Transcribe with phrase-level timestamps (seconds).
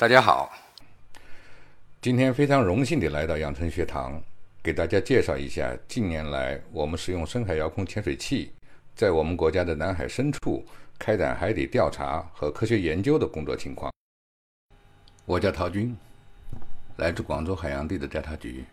[0.00, 0.50] 大家好，
[2.00, 4.18] 今天非常荣幸地来到养成学堂，
[4.62, 8.50] 给大家介绍一下近年来我们使用深海遥控潜水器，
[8.96, 10.64] 在我们国家的南海深处
[10.98, 13.92] 开展海底调查和科学研究的工作情况。
[15.26, 15.94] 我叫陶军，
[16.96, 18.64] 来自广州海洋地质调查局，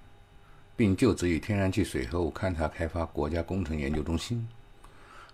[0.78, 4.48] 并就职于天然气水合物勘察开发国家工程研究中心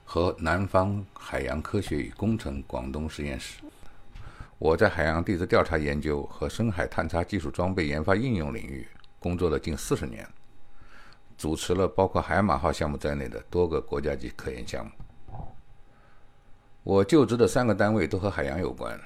[0.03, 3.62] 和南方海洋科学与工程广东实验室。
[4.63, 8.87] 我在海洋地质调查研究和深海探查技术装备研发应用领域
[9.19, 10.25] 工作了近四十年，
[11.37, 14.91] 主持了包括海马号项目在内的多个国家级科研项目。
[16.81, 18.97] 我就职的三个单位都和海洋有关。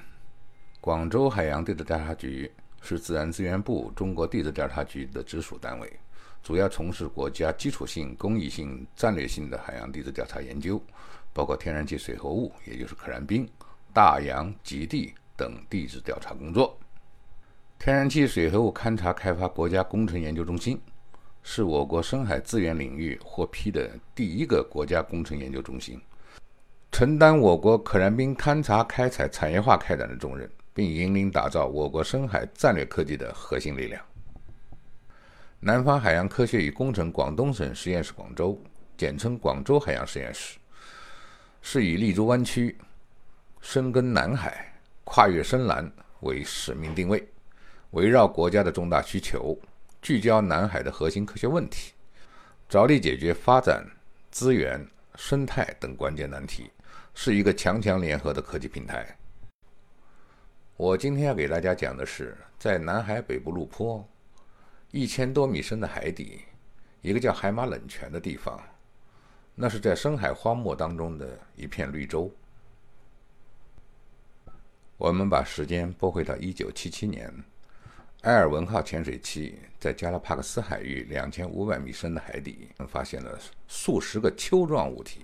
[0.80, 2.48] 广州海洋地质调查局
[2.80, 5.92] 是自然资源部中国地质调查局的直属单位，
[6.40, 10.80] 主要从事国家基础性、公益性、战略性的海洋地质调查研究，
[11.32, 13.44] 包括天然气水合物，也就是可燃冰、
[13.92, 15.12] 大洋极地。
[15.38, 16.76] 等地质调查工作。
[17.78, 20.80] 天然气水合物勘察开发国家工程研究中心
[21.44, 25.98] 是我国深海资源领域获批的第一个国家工程研究中心，
[26.90, 34.04] 承担我国可燃冰勘察开采产业化开展的重任，并引领打造我国深海战略科技的核心力量。
[35.60, 38.60] 南方海洋科学与工程广东省实验室（广州），
[38.98, 40.58] 简称广州海洋实验室，
[41.62, 42.76] 是以立足湾区、
[43.60, 44.67] 深耕南海。
[45.10, 47.26] 跨越深蓝为使命定位，
[47.92, 49.58] 围绕国家的重大需求，
[50.02, 51.94] 聚焦南海的核心科学问题，
[52.68, 53.82] 着力解决发展、
[54.30, 56.70] 资源、生态等关键难题，
[57.14, 59.16] 是一个强强联合的科技平台。
[60.76, 64.06] 我今天要给大家讲的是，在南海北部陆坡
[64.90, 66.42] 一千多米深的海底，
[67.00, 68.62] 一个叫海马冷泉的地方，
[69.54, 71.26] 那是在深海荒漠当中的
[71.56, 72.30] 一片绿洲。
[74.98, 77.32] 我们把时间拨回到1977年，
[78.22, 83.38] 埃尔文号潜水器在加拉帕克斯海域2500米深的海底，发现了
[83.68, 85.20] 数十个丘状物体，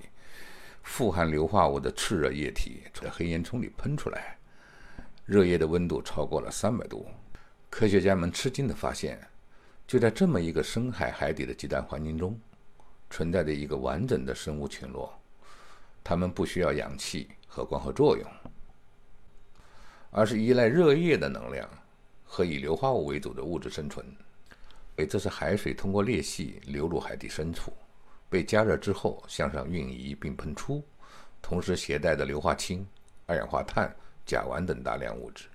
[0.85, 4.39] 富含硫化物的炽热液体从黑烟囱里喷出来，
[5.27, 7.09] 热液的温度超过了300度。
[7.69, 9.21] 科学家们吃惊地发现，
[9.89, 12.39] 就在这么一个深海海底的极端环境中，
[13.11, 15.13] 存在着一个完整的生物群落，
[16.05, 18.25] 它们不需要氧气和光合作用。
[20.17, 21.69] 而是依赖热液的能量
[22.23, 24.07] 和以硫化物为主的物质生存。
[24.95, 27.73] 诶，这是海水通过裂隙流入海底深处，
[28.29, 30.85] 被加热之后向上运移并喷出，
[31.43, 32.87] 同时携带的硫化氢、
[33.27, 33.93] 二氧化碳、
[34.25, 35.47] 甲烷等大量物质。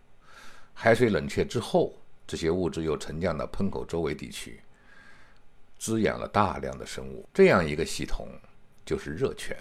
[0.74, 1.94] 海水冷却之后，
[2.28, 4.62] 这些物质又沉降到喷口周围地区，
[5.78, 7.25] 滋养了大量的生物。
[7.34, 8.28] 这样一个系统
[8.86, 9.56] 就是热泉。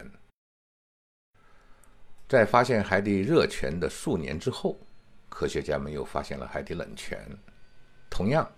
[2.28, 4.76] 在发现海底热泉的数年之后。
[5.28, 7.18] 科学家们又发现了海底冷泉，
[8.10, 8.50] 同样，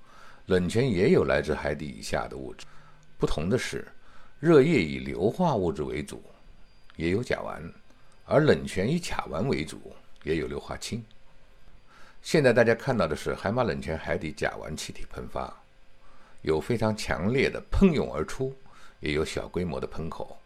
[0.46, 2.66] 冷泉也有来自海底以下的物质。
[3.18, 3.86] 不同的是，
[4.38, 6.22] 热液以硫化物质为主，
[6.96, 7.60] 也有甲烷；
[8.24, 9.92] 而冷泉以甲烷为主，
[10.22, 11.04] 也有硫化氢。
[12.22, 15.54] 现在大家看到的是海马冷泉海底甲烷气体喷发，
[16.42, 18.54] 有非常强烈的喷涌而出，
[19.00, 20.38] 也有小规模的喷口。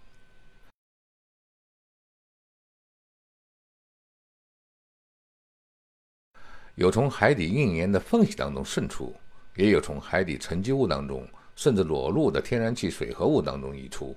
[6.77, 9.15] 有从海底硬岩的缝隙当中渗出，
[9.55, 11.25] 也有从海底沉积物当中
[11.55, 14.17] 甚至裸露的天然气水合物当中溢出，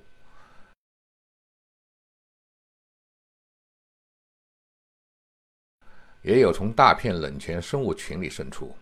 [6.23, 8.75] 也有从大片冷泉生物群里渗出。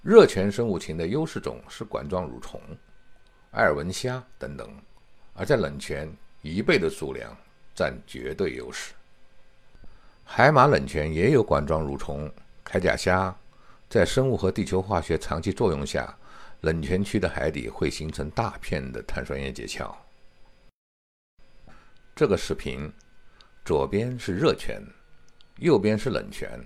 [0.00, 2.60] 热泉生物群的优势种是管状蠕虫、
[3.52, 4.72] 埃尔文虾等等，
[5.34, 6.08] 而在冷泉，
[6.42, 7.36] 一倍的数量
[7.74, 8.94] 占绝对优势。
[10.24, 12.32] 海马冷泉也有管状蠕虫。
[12.72, 13.36] 铠甲虾
[13.90, 16.16] 在生物和地球化学长期作用下，
[16.62, 19.94] 冷泉区的海底会形成大片的碳酸盐结壳。
[22.16, 22.90] 这个视频
[23.62, 24.82] 左边是热泉，
[25.58, 26.58] 右边是冷泉，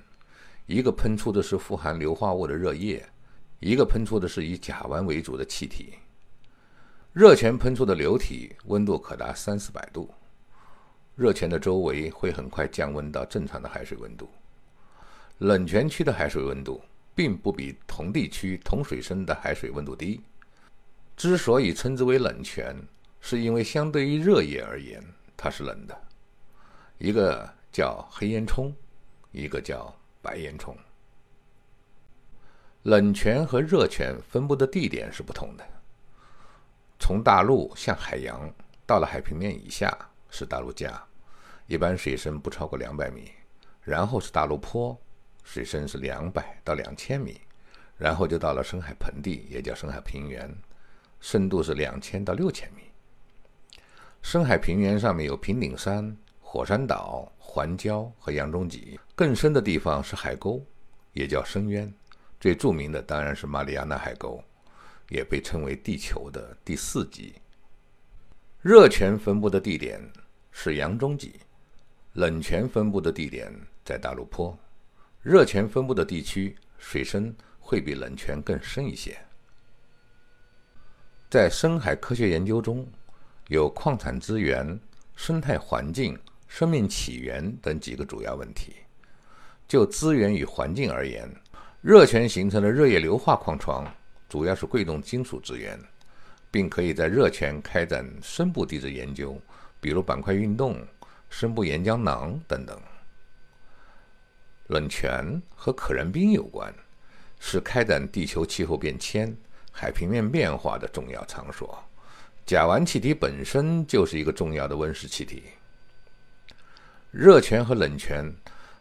[0.67, 3.05] 一个喷出的是富含硫化物的热液，
[3.59, 5.95] 一个喷出的是以甲烷为主的气体。
[7.13, 10.09] 热泉喷出的流体温度可达三四百度，
[11.17, 14.31] 热泉的周围会很快降温到正常的海水温度。
[15.39, 16.81] 冷泉区的海水温度
[17.15, 20.21] 并不比同地区同水深的海水温度低。
[21.17, 22.77] 之所以称之为冷泉，
[23.21, 25.03] 是因为相对于热液而言，
[25.37, 25.99] 它是冷的。
[26.99, 28.73] 一个叫黑烟囱，
[29.31, 30.75] 一个叫白烟囱。
[32.85, 35.67] 冷泉和热泉分布的地点是不同的。
[36.99, 38.51] 从大陆向海洋，
[38.87, 39.91] 到了海平面以下
[40.31, 41.03] 是大陆架，
[41.67, 43.33] 一般水深不超过两百米，
[43.83, 44.99] 然后是大陆坡。
[45.47, 47.41] 水深是两百到两千米，
[47.97, 50.53] 然后就到了深海盆地，也叫深海平原，
[51.21, 52.83] 深度是两千到六千米。
[54.23, 60.61] 深海平原上面有平顶山、火山岛、环礁和洋中脊，更深的地方是海沟，
[61.13, 61.91] 也叫深渊。
[62.41, 64.43] 最著名的当然是马里亚纳海沟，
[65.09, 67.37] 也被称为地球的第四极。
[68.61, 70.01] 热泉分布的地点
[70.51, 71.37] 是洋中脊，
[72.15, 73.51] 冷泉分布的地点
[73.85, 74.59] 在大陆坡。
[75.27, 79.19] 热泉分布的地区水深会比冷泉更深一些。
[81.29, 82.87] 在深海科学研究中，
[83.49, 84.79] 有矿产资源、
[85.17, 88.77] 生态环境、生命起源等几个主要问题。
[89.67, 91.29] 就资源与环境而言，
[91.83, 93.85] 热泉形成的热液硫化矿床
[94.29, 95.77] 主要是贵重金属资源。
[96.53, 99.37] 并可以在热泉开展深部地质研究，
[99.81, 100.81] 比如板块运动、
[101.29, 102.81] 深部岩浆囊等等。
[104.69, 106.75] 冷泉和可燃冰有关，
[107.39, 109.37] 是开展地球气候变迁、
[109.71, 111.83] 海平面变化的重要场所。
[112.45, 115.45] 甲烷气体本身就是一个重要的温室气体。
[117.11, 118.33] 热泉和冷泉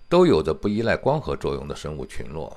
[0.09, 2.55] 都有着不依赖光合作用的生物群落，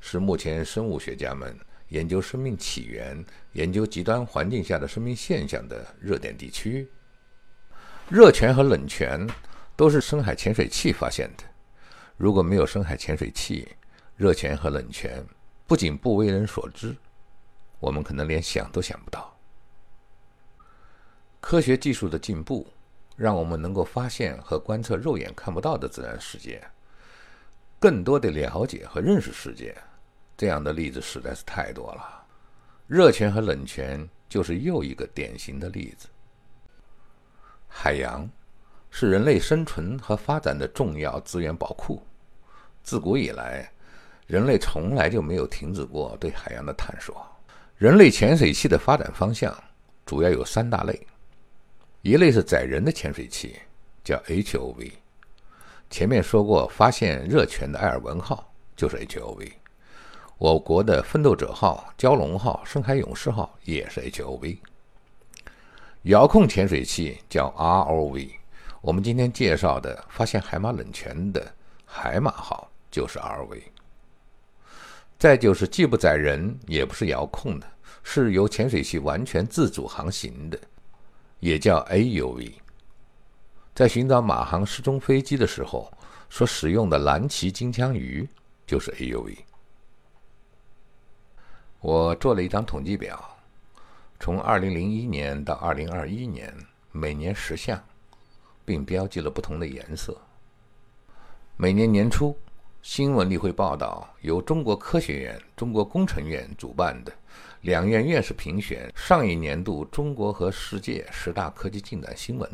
[0.00, 1.56] 是目前生物学家们。
[1.88, 6.86] 研究生命起源、研究极端环境下的生命现象的热点地区，
[8.10, 9.26] 热泉和冷泉
[9.74, 11.44] 都是深海潜水器发现的。
[12.18, 13.68] 如果没有深海潜水器，
[14.16, 15.24] 热泉和冷泉
[15.68, 16.94] 不仅不为人所知，
[17.78, 19.34] 我们可能连想都想不到。
[21.40, 22.66] 科学技术的进步，
[23.14, 26.60] 让我们能够发现和观测肉眼看不到的自然世界，
[27.78, 29.76] 更多的了解和认识世界。
[30.36, 32.26] 这样的例子实在是太多了，
[32.88, 36.08] 热泉和冷泉就是又一个典型的例子。
[37.68, 38.28] 海洋
[38.90, 42.02] 是人类生存和发展的重要资源宝库，
[42.88, 43.70] 自古以来，
[44.26, 47.22] 人类从来就没有停止过对海洋的探索。
[47.76, 49.54] 人类潜水器的发展方向
[50.06, 51.06] 主要有三大类，
[52.00, 53.56] 一类是载人的潜水器，
[54.02, 54.90] 叫 HOV。
[55.90, 59.52] 前面说过，发现热泉的埃尔文号就是 HOV。
[60.38, 64.56] 我国的奋斗者号、蛟龙号、深海勇士号也是 HOV，
[66.04, 68.30] 遥控潜水器叫 ROV。
[68.80, 73.62] 我们今天介绍的发现海马冷泉的海马号就是 ROV。
[75.20, 77.66] 再就是既不载人也不是遥控的，
[78.02, 80.58] 是由潜水器完全自主航行的，
[81.38, 82.54] 也叫 AUV。
[83.72, 85.88] 在寻找马航失踪飞机的时候
[86.28, 88.28] 所使用的蓝鳍金枪鱼
[88.66, 89.38] 就是 AUV。
[91.78, 93.38] 我做了一张统计表，
[94.18, 96.52] 从2001年到2021年，
[96.90, 97.80] 每年十项，
[98.64, 100.20] 并标记了不同的颜色。
[101.56, 102.36] 每年年初，
[102.82, 107.12] 新闻例会报道由中国科学院、中国工程院主办的
[107.60, 112.48] 两院院士评选上一年度中国和世界十大科技进展新闻。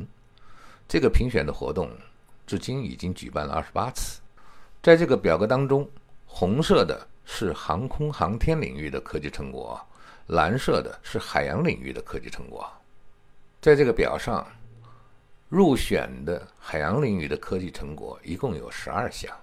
[0.88, 1.90] 这个评选的活动
[2.46, 4.20] 至今已经举办了二十八次。
[4.82, 5.88] 在这个表格当中，
[6.26, 7.08] 红色的。
[7.26, 9.80] 是航空航天领域的科技成果，
[10.26, 12.70] 蓝色的是海洋领域的科技成果。
[13.62, 14.46] 在这个表上，
[15.48, 19.34] 入选的海洋领域的科技成果一共有十二项。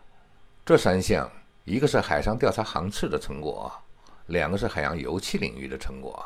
[0.63, 1.29] 这三项，
[1.65, 3.71] 一个是海上调查航次的成果，
[4.27, 6.23] 两个是海洋油气领域的成果。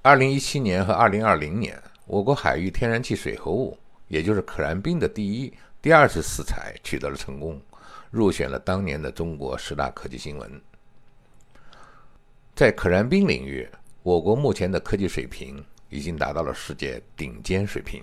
[0.00, 3.76] 二零一七年和二零二零年，我国海域天然气水合物，
[4.08, 7.60] 也就是可燃冰的第一、第二次试采取得了成功。
[8.10, 10.60] 入选了当年的中国十大科技新闻。
[12.54, 13.66] 在可燃冰领域，
[14.02, 18.02] 我国目前的科技水平已经达到了世界顶尖水平。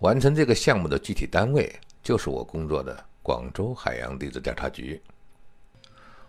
[0.00, 1.74] 完成这个项目的具体单位
[2.08, 4.98] 就是我工作的广州海洋地质调查局。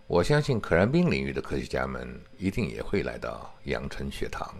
[0.06, 4.54] 我相信可燃冰领域的科学家们一定也会来到阳澄学堂。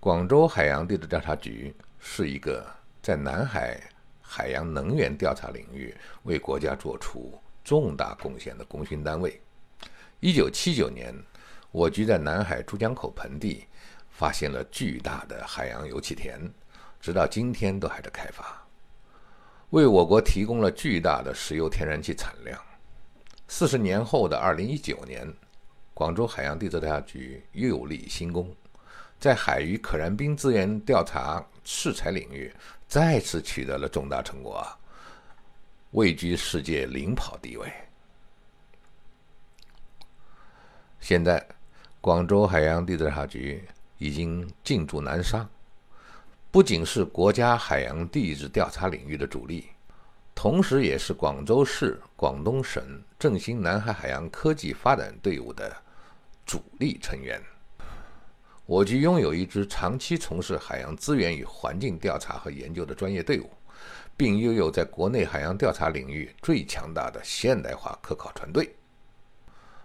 [0.00, 2.66] 广州海洋地质调查局是一个
[3.02, 3.78] 在南海。
[4.22, 9.38] 海洋能源调查领域为国家做出重大贡献的功勋单位。
[10.20, 11.14] 一九七九年，
[11.70, 13.66] 我局在南海珠江口盆地
[14.08, 16.40] 发现了巨大的海洋油气田，
[17.02, 18.63] 直到今天都还在开发，
[19.74, 22.56] 为我国提供了巨大的石油天然气产量。
[23.48, 25.28] 四十年后的二零一九年，
[25.92, 28.54] 广州海洋地质调查局又立新功，
[29.18, 32.54] 在海域可燃冰资源调查试采领域。
[32.86, 34.64] 再次取得了重大成果，
[35.90, 37.68] 位居世界领跑地位。
[41.00, 41.44] 现在，
[42.00, 43.64] 广州海洋地质调查局
[43.98, 45.44] 已经进驻南沙，
[46.54, 49.70] 不仅是国家海洋地质调查领域的主力，
[50.36, 55.76] 同时也是广州市、广东省振兴南海海洋科技发展队伍的
[56.46, 57.42] 主力成员。
[58.66, 63.50] 我局拥有一支长期从事海洋资源与环境调查和研究的专业队伍，
[64.16, 68.72] 并拥有在国内海洋调查领域最强大的现代化科考船队。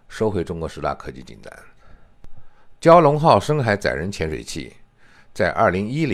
[0.08, 1.52] 收回中国十大科技进展，
[2.80, 4.76] 蛟龙号深海载人潜水器
[5.34, 5.56] 在2010。
[5.56, 6.06] 二零一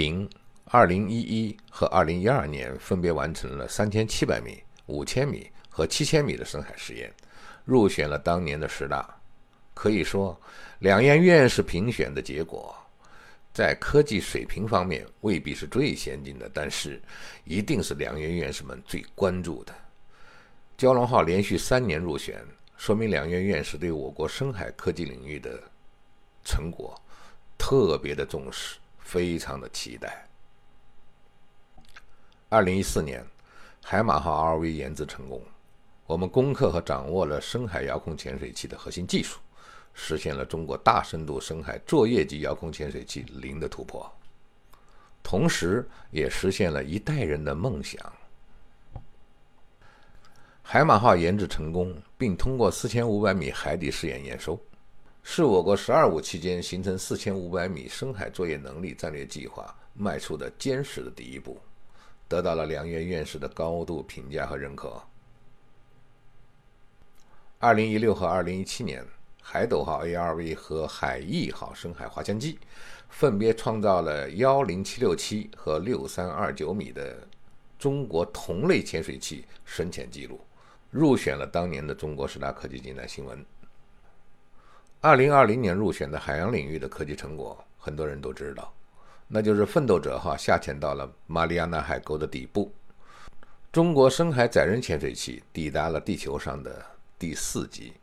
[0.76, 7.10] 二零一和二零一二年分别完成了三千七百米、五千米和七千米的深海实验，
[7.64, 9.18] 入选了当年的十大。
[9.74, 10.38] 可以说，
[10.80, 12.76] 两院院士评选的结果，
[13.54, 17.02] 在科技水平方面未必是最先进的，但是
[17.46, 19.74] 一定是两院院士们最关注的。
[20.78, 25.58] 蛟龙号连续三年入选，说明两院院士对我国深海科技领域的
[26.44, 27.02] 成果
[27.58, 30.28] 特别的重视，非常的期待。
[32.48, 33.26] 二零一四年，
[33.84, 35.42] 海马号 RV 研制成功，
[36.06, 39.40] 我们攻克和掌握了深海遥控潜水器的核心技术，
[39.96, 44.10] 实现了中国大深度深海作业级遥控潜水器零的突破，
[45.24, 48.00] 同时也实现了一代人的梦想。
[50.62, 54.58] 海马号研制成功，并通过四千五百米海底试验验收，
[55.24, 61.60] 是我国“十二五”期间形成四千五百米深海作业能力战略计划迈出的坚实的第一步。
[62.28, 65.02] 得到了梁院院士的高度评价和认可。
[67.60, 69.04] 二零一六和二零一七年，
[69.42, 72.60] 海斗号 ARV 和海翼号深海滑翔机
[73.10, 77.28] 分别创造了幺零七六七和六三二九米的
[77.80, 80.40] 中国同类潜水器深潜记录，
[80.92, 83.44] 入选了当年的中国十大科技进展新闻。
[85.02, 88.74] 二零二零年入选的海洋领域的科技成果，很多人都知道。
[89.28, 92.72] 那就是奋斗者号下潜到了马里亚纳海沟的底部，
[93.72, 96.86] 中国深海载人潜水器抵达了地球上的
[97.18, 97.94] 第四级。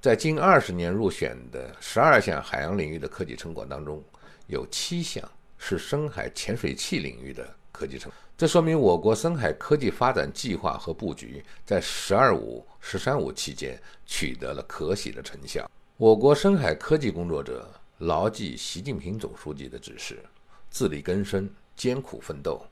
[0.00, 4.04] 在近二十年入选的十二项海洋领域的科技成果当中，
[4.46, 5.26] 有七项
[5.56, 8.18] 是深海潜水器领域的科技成果。
[8.36, 15.68] 这说明我国深海科技发展计划和布局在“十二五”“十三五”期间取得了可喜的成效。
[15.96, 17.68] 我国深海科技工作者。
[17.98, 20.22] 牢记习近平总书记的指示，
[20.70, 22.64] 自力更生，艰苦奋斗，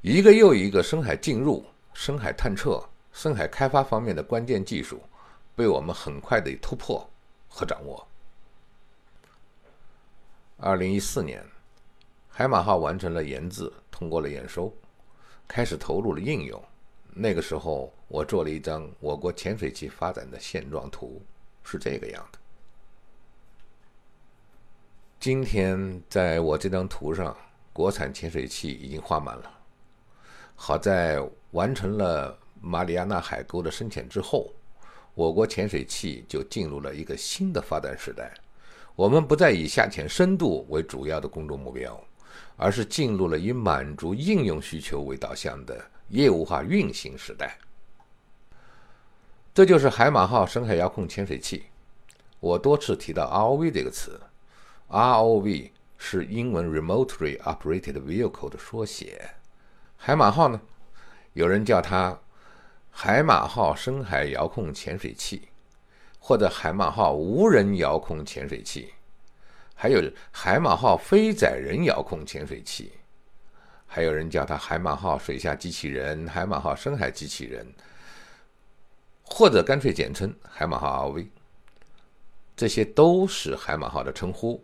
[0.00, 5.00] 一个又一个深海进入、深海探测、深海开发方面的关键技术，
[5.54, 7.08] 被我们很快的突破
[7.48, 8.04] 和掌握。
[10.56, 11.44] 二零一四年，
[12.28, 14.74] 海马号完成了研制，通过了验收，
[15.46, 16.60] 开始投入了应用。
[17.12, 21.22] 那个时候，我做了一张我国潜水器发展的现状图，
[21.62, 22.38] 是这个样的。
[25.24, 27.34] 今天在我这张图上，
[27.72, 29.50] 国产潜水器已经画满了。
[30.54, 31.18] 好在
[31.52, 34.52] 完成了马里亚纳海沟的深潜之后，
[35.14, 38.34] 我国潜水器就进入了一个新的发展时代。
[38.94, 41.98] 我们不再以下潜深度为主要的工作目标，
[42.58, 47.56] 而是进入了以满足应用需求为导向的业务化运行时代。
[49.54, 51.64] 这就是海马号深海遥控潜水器。
[52.40, 54.20] 我多次提到 ROV 这个词。
[54.88, 59.30] ROV 是英文 Remotely Operated Vehicle 的缩写。
[59.96, 60.60] 海马号呢，
[61.32, 62.20] 有人叫它
[62.90, 65.48] 海马号深海遥控潜水器，
[66.18, 68.92] 或者海马号无人遥控潜水器，
[69.74, 70.00] 还有
[70.30, 72.92] 海马号非载人遥控潜水器，
[73.86, 77.66] 还有人叫它海马号水下机器人、海马号深海机器人，
[79.22, 81.26] 或者干脆简称海马号 ROV。
[82.54, 84.62] 这些都是海马号的称呼。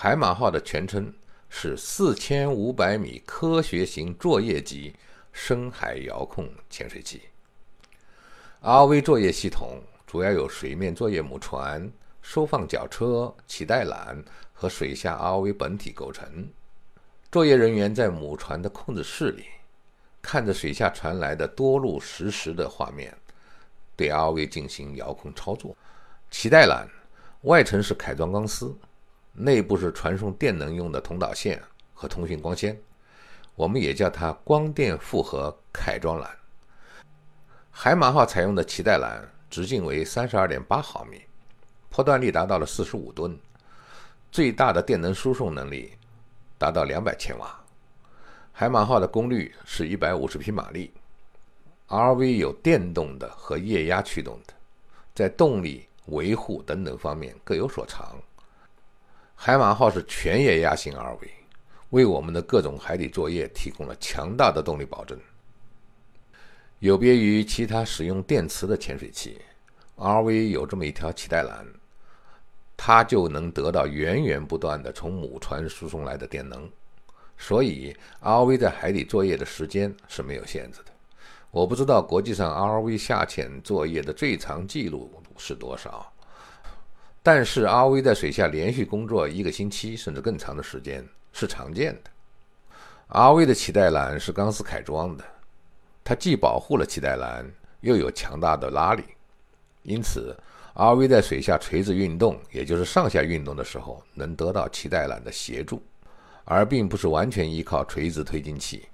[0.00, 1.12] 海马号的全称
[1.48, 4.94] 是四千五百米科学型作业级
[5.32, 7.22] 深海遥控潜水器。
[8.62, 11.90] ROV 作业系统主要有水面作业母船、
[12.22, 16.48] 收放脚车、脐带缆和水下 ROV 本体构成。
[17.32, 19.46] 作业人员在母船的控制室里，
[20.22, 23.12] 看着水下传来的多路实时的画面，
[23.96, 25.76] 对 ROV 进行遥控操作。
[26.30, 26.86] 脐带缆
[27.42, 28.72] 外层是凯装钢丝。
[29.40, 31.62] 内部是传送电能用的通导线
[31.94, 32.76] 和通讯光纤，
[33.54, 36.26] 我们也叫它光电复合凯装缆。
[37.70, 41.22] 海马号采用的脐带缆直径为三十二点八毫米，
[41.88, 43.38] 破断力达到了四十五吨，
[44.32, 45.92] 最大的电能输送能力
[46.58, 47.56] 达到两百千瓦。
[48.52, 50.92] 海马号的功率是一百五十匹马力。
[51.86, 54.52] RV 有电动的和液压驱动的，
[55.14, 58.20] 在动力、维护等等方面各有所长。
[59.40, 61.20] 海马号是全液压型 RV，
[61.90, 65.16] 为我们的各种海底作业提供了强大的动力保证。
[66.80, 69.40] 有别于其他使用电磁的潜水器
[69.96, 71.64] ，RV 有这么一条脐带缆，
[72.76, 76.68] 它就能得到源源不断的从母船输送来的电能，
[77.38, 80.90] 所以 RV 在海底作业的时间是没有限制的。
[81.52, 86.12] 我不知道国际上 RV 下潜作业的最长记录是多少，
[87.22, 92.10] 但是阿威在水下连续工作一个星期甚至更长的时间是常见的。
[93.08, 95.24] 阿威的脐带缆是钢丝凯装的。
[96.04, 97.44] 它既保护了脐带缆，
[97.82, 99.04] 又有强大的拉力，
[99.82, 100.34] 因此
[100.72, 105.82] 阿威在水下垂直运动，也就是上下运动的时候，能得到脐带缆的协助，
[106.44, 108.88] 而并不是完全依靠垂直推进器。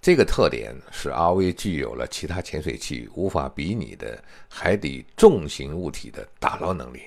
[0.00, 7.02] 这个特点使阿威具有了其他潜水器无法比拟的海底重型物体的打捞能力，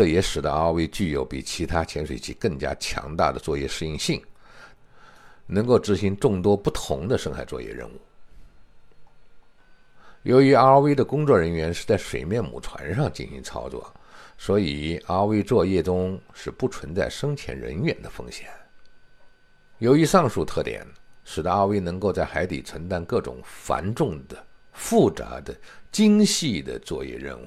[0.00, 4.22] 这也使得 RV 具有比其他潜水器更加强大的作业适应性，
[5.44, 8.00] 能够执行众多不同的深海作业任务。
[10.22, 13.94] 由于 RV 的工作人员是在水面母船上进行操作，
[14.38, 18.48] 所以 RV 作业中是不存在深潜人员的风险。
[19.80, 20.82] 由于上述特点，
[21.26, 24.42] 使得 RV 能够在海底承担各种繁重的、
[24.72, 25.54] 复杂的、
[25.92, 27.46] 精细的作业任务。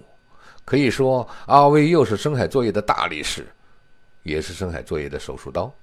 [0.66, 3.48] 可以说，RV 又是深海作业的大力士，
[4.24, 5.74] 也是深海作业的手术刀。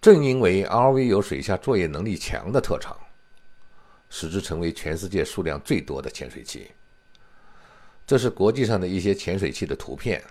[0.00, 2.96] 正因为 RV 有水下作业能力强的特长。
[4.10, 6.70] 使之成为全世界数量最多的潜水器。
[8.06, 10.22] 这是国际上的一些潜水器的图片，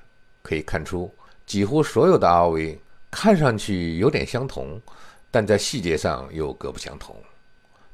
[0.42, 1.14] 可以看出，
[1.46, 2.78] 几乎所有的 RV
[3.12, 4.80] 看上去有点相同，
[5.30, 7.22] 但在细节上又各不相同。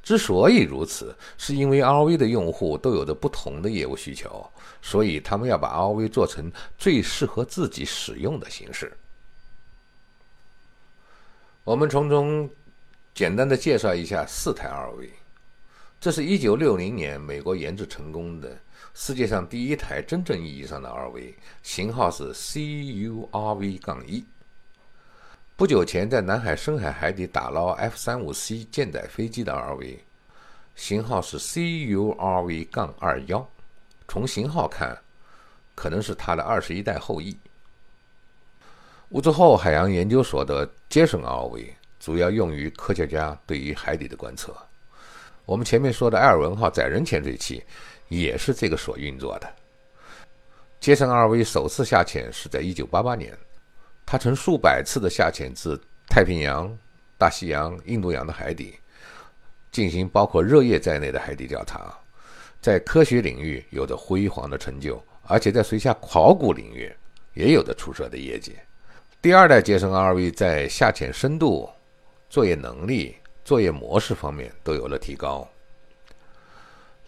[0.09, 4.43] 之所以如此，是因为 RV 的用户都有着不同的业务需求，
[4.81, 8.91] 所以他们要把 RV 做成最适合自己使用的形式。
[11.63, 12.49] 我们从中
[13.13, 15.11] 简单的介绍一下四台 RV。
[15.99, 18.57] 这是一九六零年美国研制成功的
[18.95, 23.79] 世界上第一台真正意义上的 RV，型号是 CURV-1。
[23.79, 24.03] 杠
[25.55, 29.97] 不久前在南海深海海底打捞 F 三五 C 舰载飞机的 RV，
[30.75, 33.27] 型号是 CURV-21。
[33.27, 33.47] 杠
[34.07, 34.97] 从型号看，
[35.75, 37.37] 可能是它的二十一代后裔。
[39.09, 41.67] 乌兹后海洋研究所的杰森 RV
[41.99, 44.55] 主要用于科学家对于海底的观测。
[45.45, 47.63] 我们前面说的“艾尔文号”载人潜水器
[48.07, 49.51] 也是这个所运作的。
[50.79, 53.37] 杰森 RV 首次下潜是在1988年，
[54.05, 56.77] 他曾数百次的下潜至太平洋、
[57.17, 58.79] 大西洋、印度洋的海底，
[59.71, 61.97] 进行包括热液在内的海底调查，
[62.61, 66.91] 在科学领域有着辉煌的成就，而且在水下考古领域
[67.33, 68.55] 也有着出色的业绩。
[69.21, 71.69] 第二代杰森 RV 在下潜深度、
[72.29, 73.15] 作业能力。
[73.45, 75.47] 作业模式方面都有了提高。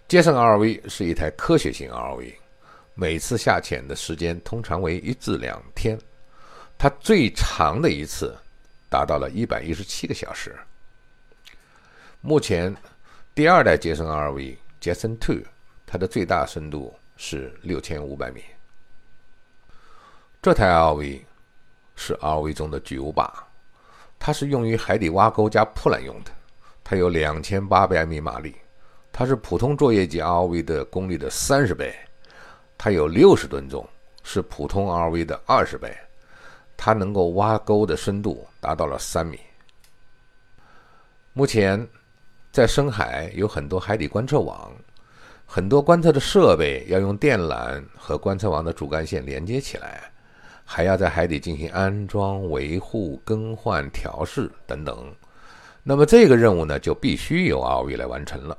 [0.08, 2.34] 杰森 RV 是一台科学型 RV，
[2.96, 6.00] 每次下潜的时间通常为一至两天，
[6.80, 8.36] 它最长的一次
[8.90, 10.56] 达到了一百一十七个小时。
[12.24, 12.76] 目前，
[13.34, 15.40] 第二代杰森 RV 杰森 Two，
[15.88, 18.44] 它的最大深度是六千五百米。
[20.40, 21.22] 这台 RV
[21.96, 23.34] 是 RV 中的巨无霸。
[24.20, 26.32] 它是用于海底挖沟加铺缆用的，
[26.84, 28.56] 它有两千八百米马力，
[29.12, 31.92] 它是普通作业级 R V 的功率的三十倍，
[32.78, 33.84] 它有六十吨重，
[34.24, 35.98] 是普通 R V 的二十倍，
[36.78, 39.40] 它能够挖沟的深度达到了三米。
[41.34, 41.88] 目前，
[42.52, 44.72] 在深海有很多海底观测网，
[45.46, 50.12] 很多观测的设备要用电缆和观测网的主干线连接起来。
[50.64, 55.14] 还要在海底进行安装、维护、更换、调试等等，
[55.84, 58.58] 那么这个任务呢，就必须由 RV 来完成了。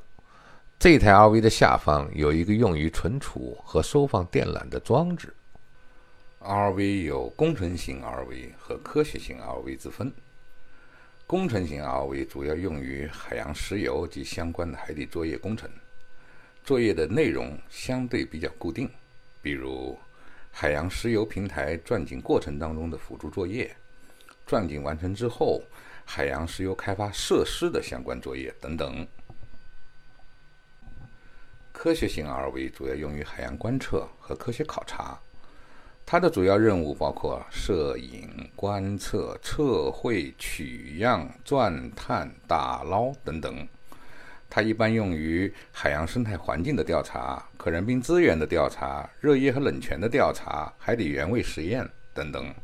[0.78, 5.32] 这台 RV 的下方有一个用于存储和收放电缆的装置。
[6.42, 10.12] RV 有工程型 RV 和科学型 RV 之分。
[11.32, 15.66] 工程型 RV 主要用于海洋石油及相关的海底作业工程，
[16.62, 18.86] 作业的内容相对比较固定，
[19.40, 19.98] 比如。
[20.50, 23.74] 海洋石油平台钻井过程当中的辅助作业，
[24.46, 25.62] 钻井完成之后，
[26.04, 29.08] 海洋石油开发设施的相关作业等等。
[31.72, 35.18] 科学型 RV 主要用于海洋观测和科学考察，
[36.04, 43.66] 它的主要任务包括摄影、观测、测绘、取样、钻探、打捞等等。
[44.50, 52.54] 它一般用于海洋生态环境的调查、可燃冰资源的调查、热液和冷泉的调查、海底原位实验等等。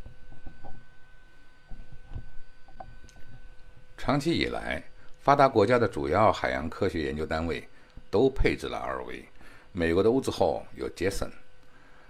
[3.97, 4.83] 长期以来，
[5.21, 7.67] 发达国家的主要海洋科学研究单位
[8.11, 9.25] 都配置了 ROV。
[9.73, 11.31] 美国的屋子后有 Jason，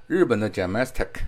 [0.08, 1.20] 日本的 Jamastic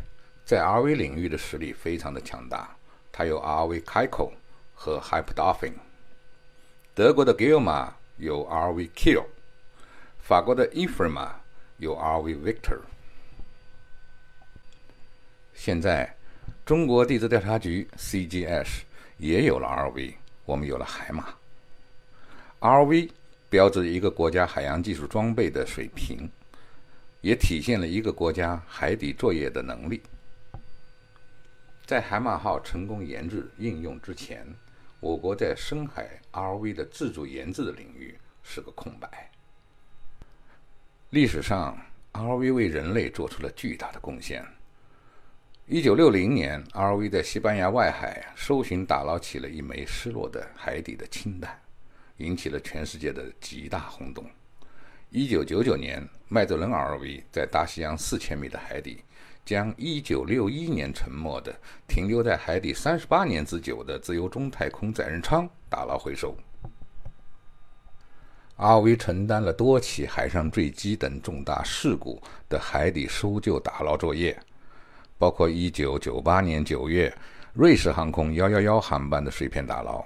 [0.43, 2.75] 在 RV 领域的实力非常的强大，
[3.13, 4.33] 它有 RV Kaiko
[4.75, 5.75] 和 Hyper Dolphin。
[6.95, 9.27] 德国的 Gilma 有 RV KILL，
[10.19, 11.29] 法国的 Ifrima
[11.77, 12.79] 有 RV Victor。
[15.53, 16.17] 现在，
[16.65, 18.81] 中国地质调查局 CGS
[19.19, 20.15] 也有了 RV，
[20.47, 21.35] 我们有了海马。
[22.61, 23.11] RV
[23.51, 26.31] 标志一个国家海洋技术装备的水平，
[27.21, 30.03] 也体现了一个国家海底作业的能力。
[31.87, 34.47] 在海马号成功研制应用之前，
[35.01, 39.31] 我国在深海 ROV 的自主研制的领域是个空白。
[41.11, 41.77] 历史上
[42.13, 44.47] ，ROV 为人类做出了巨大的贡献。
[45.67, 51.61] 一九六零年，ROV 在西班牙外海搜寻打捞起了一枚失落的海底的氢弹，
[52.19, 54.25] 引起了全世界的极大轰动。
[55.13, 59.03] 一九九九年，麦哲伦 R V 在大西洋四千米的海底，
[59.45, 61.53] 将一九六一年沉没的、
[61.89, 66.37] 停留在海底三十八年之久的自由中太空载人舱打捞回收。
[68.57, 74.41] ROV 承担了多起海上坠机等重大事故的海底搜救打捞作业。
[75.19, 77.13] 包括1998年9月
[77.53, 80.05] 瑞士航空111航班的碎片打捞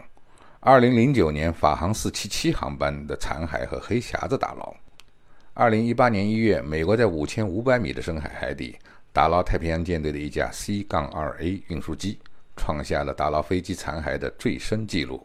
[0.62, 4.74] ，2009年法航477航班的残骸和黑匣子打捞
[5.54, 8.76] ，2018年1月美国在5500米的深海海底
[9.12, 12.18] 打捞太平洋舰队的一架 C 杠 2A 运输机，
[12.56, 15.24] 创下了打捞飞机残骸的最深纪录，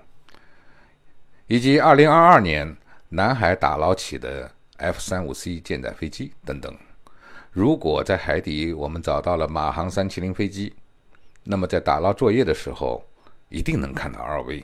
[1.47, 2.77] 以及2022年
[3.09, 6.73] 南海打捞起的 F-35C 舰载飞机等等。
[7.51, 10.73] 如果在海底我们找到了马航三七零飞机，
[11.43, 13.03] 那么在打捞作业的时候，
[13.49, 14.63] 一定能看到 RV。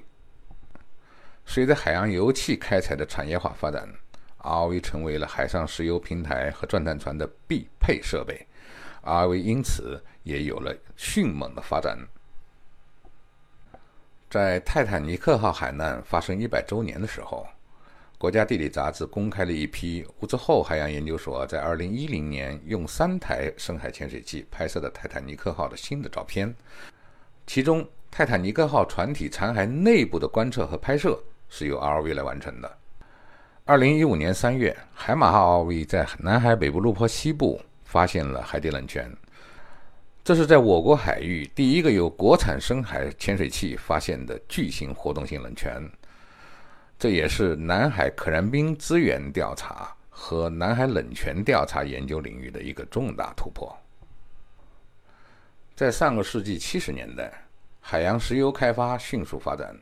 [1.48, 3.90] 随着海洋油气开采的产业化发展
[4.46, 8.46] RV 成为了海上石油平台和钻探船的必配设备
[9.04, 11.98] ，RV 因此也有了迅猛的发展。
[14.30, 17.46] 在泰坦尼克号海难发生一百周年的时候。
[18.18, 26.56] 国家地理杂志公开了一批乌兹后海洋研究所在2010年用三台深海潜水器拍摄的泰坦尼克号的新的照片，
[27.46, 32.78] 其中泰坦尼克号船体残骸内部的观测和拍摄是由 RV 来完成的。
[33.66, 39.12] 2015年3月，海马号 R V 在南海北部陆坡西部发现了海底冷泉，
[40.24, 45.82] 这是在我国海域第一个由国产深海潜水器发现的巨型活动性冷泉。
[47.00, 53.76] 这也是南海可燃冰资源调查和南海冷泉调查研究领域的一个重大突破。
[55.76, 57.34] 在上个世纪七十年代，
[57.82, 59.76] 海洋石油开发迅速发展，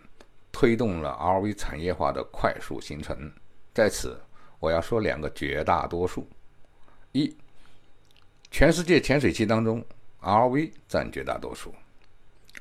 [0.53, 3.29] 推动了 R V 产业化的快速形成。
[3.73, 4.19] 在此，
[4.59, 6.27] 我要说两个绝大多数：
[7.11, 7.35] 一，
[8.51, 9.83] 全世界潜水器当中
[10.21, 11.71] ，R V 占绝大多数；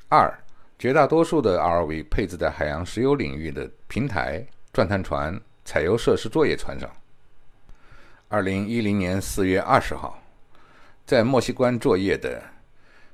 [0.09, 0.33] 二。
[0.79, 6.91] 绝大多数的 R V 配置在海洋石油领域的平台、钻探船、采油设施作业船上。
[8.27, 10.21] 二零一零年四月二十号，
[11.07, 12.43] 在墨西哥湾作业的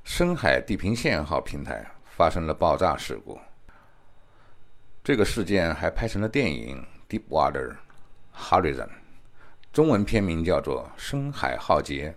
[0.03, 3.39] 深海地平线号平台发生了爆炸事故。
[5.03, 6.83] 这个事件还拍成了电影
[7.19, 7.75] 《Deepwater
[8.39, 8.87] Horizon》，
[9.73, 12.15] 中文片名叫做《深海浩劫》。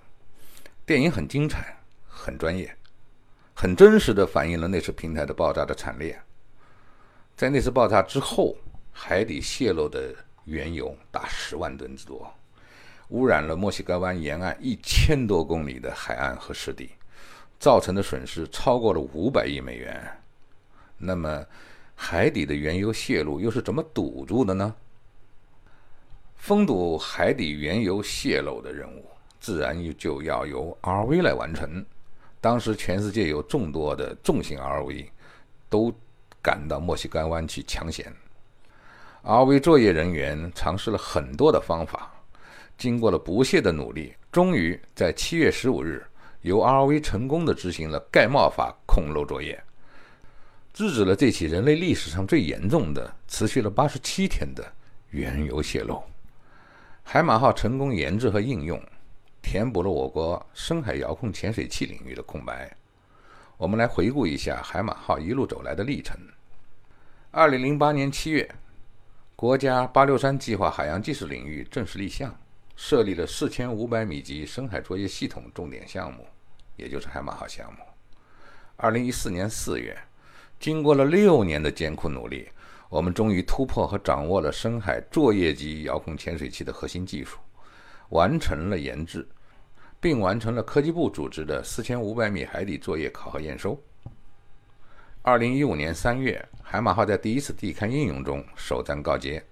[0.87, 2.74] 电影很精彩，很专业。
[3.54, 6.18] 很真实的反映了那次平台的爆炸的惨烈。
[7.37, 8.56] 在那次爆炸之后，
[8.92, 12.32] 海底泄漏的原油达十万吨之多，
[13.08, 16.92] 污染了墨西哥湾沿岸一千多公里的海岸和湿地，
[17.58, 20.22] 造成的损失超过了五百亿美元。
[20.96, 21.44] 那么，
[21.94, 24.74] 海底的原油泄漏又是怎么堵住的呢？
[26.42, 29.07] 封堵海底原油泄漏的任务，
[29.38, 31.87] 自然就要由 RV 来完成。
[32.40, 35.09] 当时，全世界有众多的重型 R V
[35.70, 35.94] 都
[36.42, 38.12] 赶到墨西哥湾去抢险。
[39.22, 42.12] R V 作业人员尝试了很多的方法，
[42.76, 46.05] 经过了不懈的努力，终于在七月十五日，
[46.40, 49.62] 由 R V 成功的执行了盖帽法控漏作业，
[50.72, 54.72] 制止了这起人类历史上最严重的、持续了八十七天的
[55.11, 56.02] 原油泄漏。
[57.03, 58.83] 海马号成功研制和应用。
[59.43, 62.75] 填补了我国深海遥控潜水器领域的空白。
[63.57, 66.17] 我们来回顾一下海马号一路走来的历程。
[67.33, 68.49] 二零零八年七月，
[69.35, 72.35] 国家八六三计划海洋技术领域正式立项，
[72.77, 76.25] 设立了四千五百米级深海作业系统重点项目，
[76.77, 77.81] 也就是海马号项目。
[78.77, 79.99] 二零一四年四月，
[80.61, 82.49] 经过了六年的艰苦努力，
[82.92, 87.38] 我们终于突破和掌握了深海作业级遥控潜水器的核心技术，
[88.11, 89.26] 完成了研制，
[89.98, 93.83] 并完成了科技部组织的四千五百米海底作业考核验收。
[95.22, 99.42] 二零一五年三月，海马号在第一次地勘应用中首战告捷，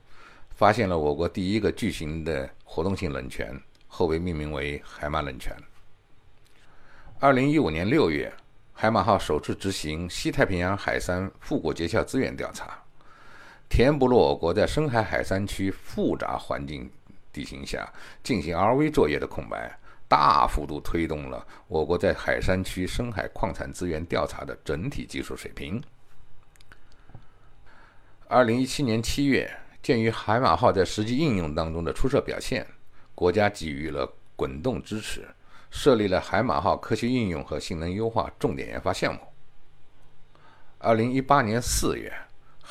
[0.50, 5.56] 发现了我国第一个巨型的活动性冷泉，后被命名为海马冷泉。
[7.18, 8.30] 二零一五年六月，
[8.74, 12.78] 海马号首次执行西太平洋海山复古结壳资源调查，
[13.70, 16.90] 填补了我国在深海海山区复杂环境
[17.32, 17.90] 地形下
[18.22, 19.74] 进行 RV 作业的空白。
[20.08, 25.80] 大幅度推动了我国在海山区深海矿产资源调查的整体技术水平。
[28.26, 29.48] 二零一七年七月，
[29.80, 32.66] 鉴于海马号在实际应用当中的出色表现，
[33.14, 35.28] 国家给予了滚动支持，
[35.70, 39.20] 设立了海马号科学应用和性能优化重点研发项目。
[40.78, 42.12] 二零一八年四月，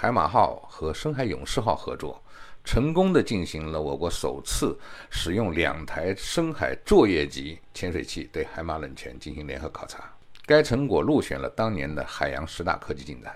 [0.01, 2.23] 海马号和深海勇士号合作。
[2.63, 4.77] 成功的进行了我国首次
[5.09, 10.09] 使用两台深海作业级潜水器对海马冷泉进行联合考察，
[10.45, 13.35] 该成果入选了当年的海洋十大科技进展。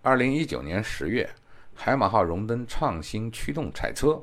[0.00, 1.28] 二零一九年十月，
[1.74, 4.18] 海马号荣登创新驱动彩车，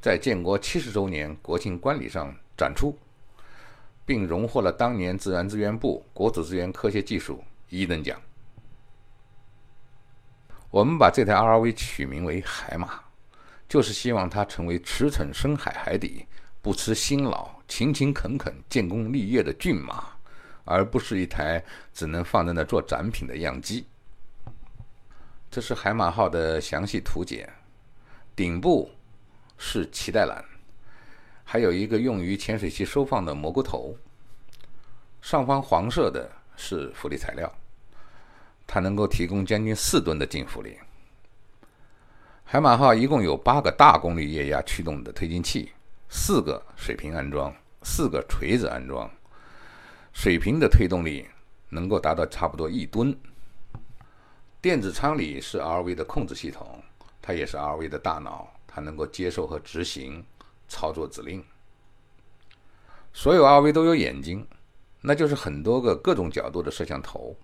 [0.00, 2.96] 在建国七十周年国庆观礼上展出，
[4.06, 8.18] 并荣获了当年自然资源部国土资源科学技术一等奖。
[10.70, 13.00] 我们把这台 R V 取名为“海马”，
[13.68, 16.26] 就是希望它成为驰骋深海海底、
[16.62, 20.04] 不辞辛劳、勤勤恳恳建功立业的骏马，
[20.64, 21.60] 而不是一台
[21.92, 23.84] 只能放在那做展品的样机。
[25.50, 27.50] 这是海马号的详细图解，
[28.36, 28.88] 顶部
[29.58, 30.40] 是脐带缆，
[31.42, 33.96] 还有一个用于潜水器收放的蘑菇头。
[35.20, 37.52] 上方黄色的是浮力材料。
[38.72, 40.78] 它能够提供将近四吨的净浮力。
[42.44, 45.72] 海马号一共有八个大功率液压驱动的推进器，
[46.08, 47.52] 四个水平安装，
[47.82, 49.10] 四个锤子安装。
[50.12, 51.26] 水平的推动力
[51.68, 53.12] 能够达到差不多一吨。
[54.60, 56.80] 电子舱里是 RV 的控制系统，
[57.20, 60.24] 它也是 RV 的大脑，它能够接受和执行
[60.68, 61.44] 操作指令。
[63.12, 64.46] 所有 RV 都有眼睛，
[65.00, 67.36] 那就是很多个各种角度的摄像头。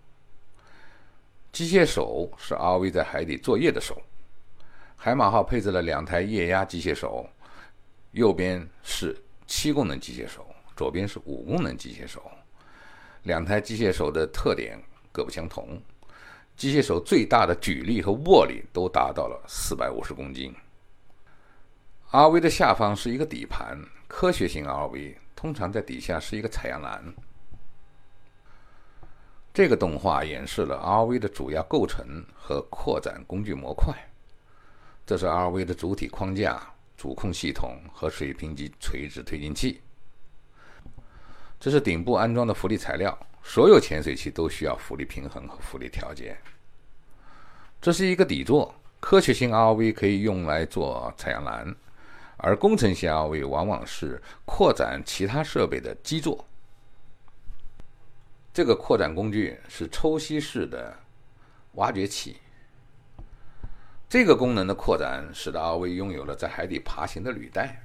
[1.57, 3.97] 机械手是 RV 在海底作业的手。
[4.95, 7.27] 海马号配置了两台液压机械手，
[8.11, 9.16] 右边是
[9.47, 12.31] 七功能机械手，左边是五功能机械手。
[13.23, 14.79] 两台机械手的特点
[15.11, 15.81] 各不相同。
[16.59, 20.55] 机械手最大的举力和握力都达到了四百五十公斤。
[22.11, 27.03] RV 的下方是一个底盘，科学型 RV 通常在底下是一个采样栏。
[29.57, 33.95] 这个动画演示了 RV 的主要构成和扩展工具模块。
[35.07, 36.61] 这是 RV 的主体框架、
[36.95, 39.81] 主控系统和水平级垂直推进器。
[41.59, 46.37] 这是顶部安装的浮力材料，所有潜水器都需要浮力平衡和浮力调节。
[47.81, 51.75] 这是一个底座，科学性 RV 可以用来做采样栏，
[52.37, 56.47] 而工程性 RV 往往是扩展其他设备的基座。
[58.57, 60.97] 这个扩展工具是抽吸式的
[61.73, 62.38] 挖掘器。
[64.09, 67.83] 这个功能的扩展使得 RV 拥有了在海底爬行的履带。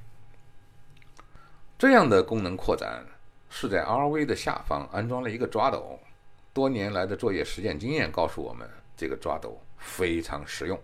[1.77, 3.05] 这样的功能扩展
[3.49, 5.99] 是在 RV 的下方安装了一个抓斗。
[6.53, 10.81] 多年来的作业实践经验告诉我们，这个抓斗非常实用。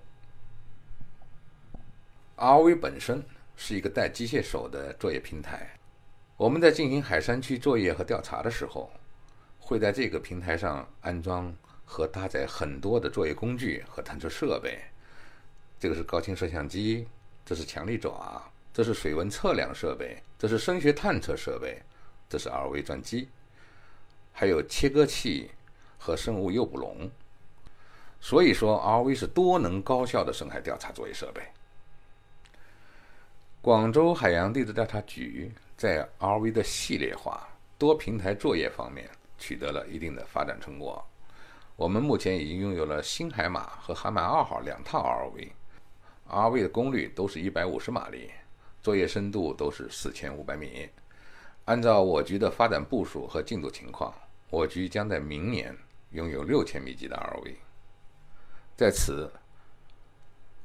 [2.36, 5.80] RV 本身是一个带机械手的作业平台。
[6.36, 8.92] 我们在进行海山区作业和调查的时候。
[9.68, 11.54] 会在这个平台上安装
[11.84, 14.80] 和搭载很多的作业工具和探测设备。
[15.78, 17.06] 这个是高清摄像机，
[17.46, 18.42] 这是强力爪，
[18.74, 21.84] 这是水温测量设备，这是声学探测设备，
[22.30, 23.28] 这是 RV 转机，
[24.32, 25.52] 还有切割器
[25.98, 27.12] 和生物诱捕笼。
[28.22, 31.42] 所以说，RV 是多能高效的深海调查作业设备。
[33.62, 37.46] 广州海洋地质调查局在 RV 的系列化、
[37.78, 39.10] 多平台作业方面。
[39.38, 41.06] 取得了一定的发展成果。
[41.76, 45.04] 我们目前已经拥有了新海马和海马二号两套
[46.28, 48.32] RV，RV 的功率都是一百五十马力，
[48.82, 50.90] 作业深度都是四千五百米。
[51.66, 54.14] 按照我局的发展部署和进度情况，
[54.50, 55.78] 我局将在明年
[56.12, 57.56] 拥有六千米级的 RV。
[58.76, 59.32] 在此，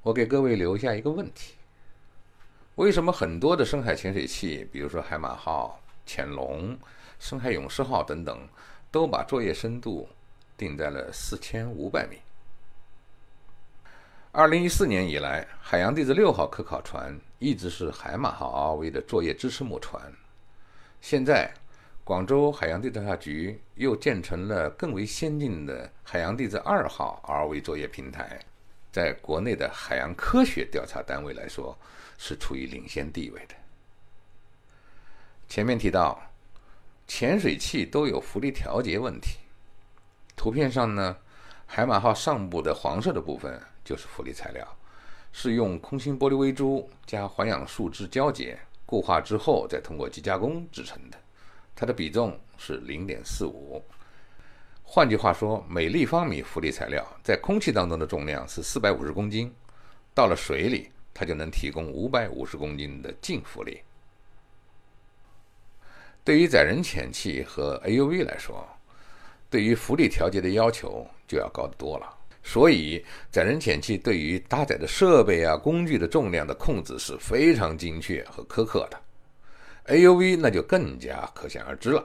[0.03, 1.55] 我给各位留下一个问题：
[2.77, 6.79] 为什么很多的深海潜水器，比如说海马号、潜龙？
[7.23, 8.49] 深海勇士号等等，
[8.91, 10.09] 都把作业深度
[10.57, 12.17] 定在了四千五百米。
[14.33, 20.13] 二零一四年以来，海洋地质六号科考船一直是海马号 R V 的作业支持母船。
[21.01, 21.49] 现在，
[22.03, 28.41] 广州海洋地质调查局又建成了更为先进的海洋地质二号 R V 作业平台，
[28.91, 31.79] 在国内的海洋科学调查单位来说，
[32.19, 33.55] 是处于领先地位的。
[35.49, 36.21] 前面提到，
[37.07, 39.39] 潜水器都有浮力调节问题。
[40.35, 41.17] 图片上呢，
[41.67, 44.67] 海马号上部的黄色的部分就是浮力材料，
[45.33, 51.19] 是用空心玻璃微珠加环氧树脂胶结固化之后，再通过机加工制成的。
[51.75, 53.83] 它的比重是零点四五。
[54.83, 59.55] 换句话说，每立方米浮力材料在空气当中的重量是四百五十公斤，
[60.13, 63.81] 到了水里，它就能提供五百五十公斤的净浮力。
[66.25, 68.67] 对于载人潜器和 AUV 来说，
[69.51, 72.19] 对于浮力调节的要求就要高得多了。
[72.45, 79.01] 所以，载人潜器对于搭载的设备啊、工具的重量的控制是非常精确和苛刻的。
[79.95, 82.05] AUV 那就更加可想而知了。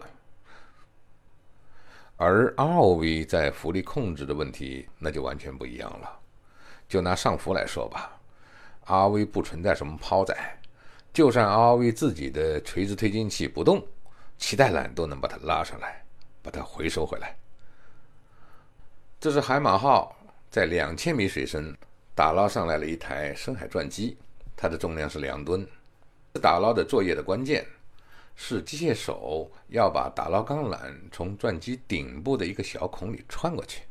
[2.17, 6.19] 而 ROV 在浮力控制的问题那就完全不一样了。
[6.89, 8.19] 就拿上浮来说吧
[8.85, 10.59] ，ROV 不存在什么抛载，
[11.13, 13.85] 就算 ROV 自己的垂直推进器不动。
[14.39, 16.03] 脐带缆都能把它拉上来，
[16.41, 17.35] 把它回收回来。
[19.19, 20.15] 这是海马号
[20.49, 21.75] 在两千米水深
[22.13, 24.17] 打捞上来了一台深海钻机，
[24.55, 25.67] 它的重量是两吨。
[26.41, 27.65] 打捞的作业的关键
[28.35, 33.81] 是机械手要把打捞钢缆从钻机顶部的一个小孔里穿过去。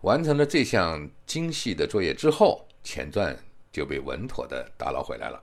[0.00, 3.38] 完成了这项精细的作业之后，前钻
[3.70, 5.40] 就被稳妥地打捞回来了。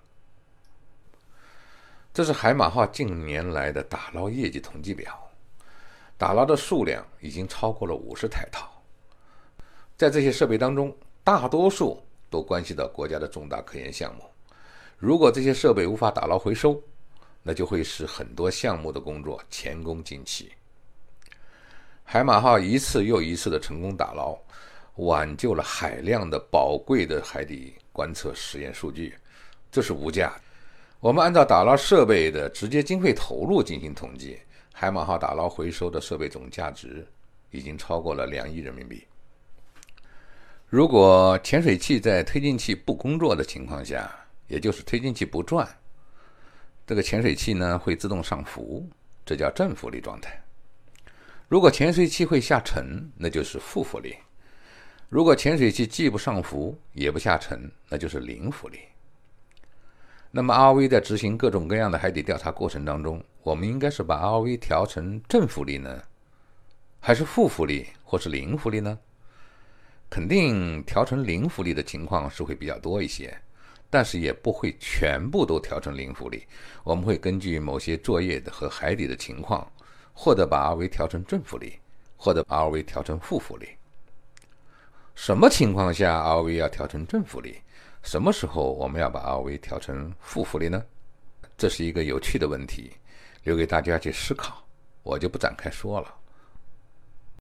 [2.11, 5.17] 这是海马号近年来的打捞业绩统计表，
[6.17, 8.67] 打捞的数量已经超过了五十台套。
[9.95, 14.23] 在这些设备当中，大多数都关系到国家的重大科研项目。
[14.97, 16.81] 如果这些设备无法打捞回收，
[17.43, 20.51] 那就会使很多项目的工作前功尽弃。
[22.03, 24.37] 海马号一次又一次的成功打捞，
[24.95, 29.15] 挽救了海量的宝贵的海底观测实验数据，
[29.71, 30.33] 这是无价。
[30.99, 34.37] 我们按照打捞设备的直接经费投入进行统计，
[34.73, 37.07] 海马号打捞回收的设备总价值
[37.51, 39.05] 已经超过了两亿人民币。
[40.67, 44.13] 如果潜水器在推进器不工作的情况下，
[44.47, 45.65] 也就是推进器不转，
[46.85, 48.85] 这个潜水器呢会自动上浮，
[49.25, 50.37] 这叫正浮力状态。
[51.47, 54.17] 如果潜水器会下沉，那就是负浮力。
[55.07, 58.79] 如果潜水器既不上浮也不下沉，那就是零浮力。
[60.31, 66.03] 那么 R V 在执行各种各样的海底调查过程当中，我们应该是把 R V 调成正浮力呢，
[66.99, 68.97] 还是负浮力，或是零浮力呢？
[70.07, 73.35] 肯定调成零浮力的情况是会比较多一些，
[73.89, 76.45] 但是也不会全部都调成零浮力。
[76.83, 79.71] 我们会根据某些作业的和海底的情况，
[80.13, 81.79] 或者把 R V 调成正浮力，
[82.17, 83.67] 或者把 R V 调成负浮力。
[85.15, 87.61] 什么情况下 R V 要调成正浮力？
[88.01, 90.83] 什么时候我们要把 ROV 调成负浮力呢？
[91.57, 92.91] 这是一个有趣的问题，
[93.43, 94.63] 留给大家去思考，
[95.03, 96.15] 我就不展开说了。